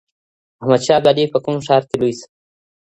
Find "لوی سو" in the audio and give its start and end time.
2.01-2.27